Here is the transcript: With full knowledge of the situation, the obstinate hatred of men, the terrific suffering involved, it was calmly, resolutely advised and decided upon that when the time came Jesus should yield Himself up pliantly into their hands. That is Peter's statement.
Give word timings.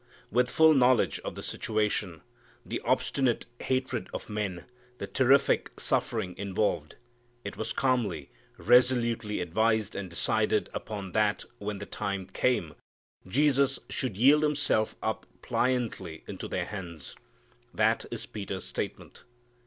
With 0.31 0.49
full 0.49 0.73
knowledge 0.73 1.19
of 1.19 1.35
the 1.35 1.43
situation, 1.43 2.23
the 2.65 2.81
obstinate 2.83 3.45
hatred 3.59 4.09
of 4.15 4.31
men, 4.31 4.65
the 4.97 5.05
terrific 5.05 5.79
suffering 5.79 6.35
involved, 6.39 6.95
it 7.43 7.55
was 7.55 7.71
calmly, 7.71 8.31
resolutely 8.57 9.41
advised 9.41 9.95
and 9.95 10.09
decided 10.09 10.71
upon 10.73 11.11
that 11.11 11.45
when 11.59 11.77
the 11.77 11.85
time 11.85 12.25
came 12.25 12.73
Jesus 13.27 13.77
should 13.91 14.17
yield 14.17 14.41
Himself 14.41 14.95
up 15.03 15.27
pliantly 15.43 16.23
into 16.27 16.47
their 16.47 16.65
hands. 16.65 17.15
That 17.71 18.05
is 18.09 18.25
Peter's 18.25 18.65
statement. 18.65 19.23